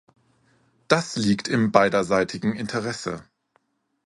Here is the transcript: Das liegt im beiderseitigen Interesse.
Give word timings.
Das 0.87 1.15
liegt 1.15 1.47
im 1.47 1.71
beiderseitigen 1.71 2.55
Interesse. 2.55 3.23